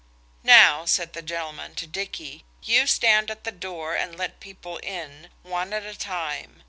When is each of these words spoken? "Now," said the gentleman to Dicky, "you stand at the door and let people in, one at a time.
"Now," 0.41 0.85
said 0.85 1.13
the 1.13 1.21
gentleman 1.21 1.75
to 1.75 1.85
Dicky, 1.85 2.43
"you 2.63 2.87
stand 2.87 3.29
at 3.29 3.43
the 3.43 3.51
door 3.51 3.95
and 3.95 4.17
let 4.17 4.39
people 4.39 4.77
in, 4.77 5.29
one 5.43 5.73
at 5.73 5.85
a 5.85 5.95
time. 5.95 6.59